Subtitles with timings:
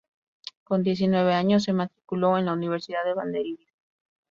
[0.63, 3.61] Con diecinueve años se matriculó en la Universidad de Vanderbilt.